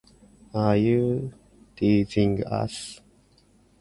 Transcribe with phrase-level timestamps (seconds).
[0.55, 1.31] Are you
[1.75, 3.01] teasing us?